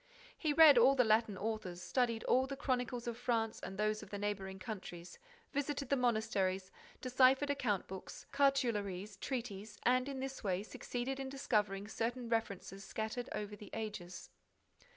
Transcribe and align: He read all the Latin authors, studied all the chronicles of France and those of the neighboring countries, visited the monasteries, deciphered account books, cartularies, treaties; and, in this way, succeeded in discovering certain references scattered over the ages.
He 0.35 0.51
read 0.51 0.79
all 0.79 0.95
the 0.95 1.03
Latin 1.03 1.37
authors, 1.37 1.79
studied 1.79 2.23
all 2.23 2.47
the 2.47 2.57
chronicles 2.57 3.05
of 3.05 3.19
France 3.19 3.59
and 3.61 3.77
those 3.77 4.01
of 4.01 4.09
the 4.09 4.17
neighboring 4.17 4.57
countries, 4.57 5.19
visited 5.53 5.89
the 5.89 5.95
monasteries, 5.95 6.71
deciphered 7.01 7.51
account 7.51 7.85
books, 7.85 8.25
cartularies, 8.31 9.17
treaties; 9.17 9.77
and, 9.83 10.09
in 10.09 10.19
this 10.19 10.43
way, 10.43 10.63
succeeded 10.63 11.19
in 11.19 11.29
discovering 11.29 11.87
certain 11.87 12.29
references 12.29 12.83
scattered 12.83 13.29
over 13.31 13.55
the 13.55 13.69
ages. 13.73 14.31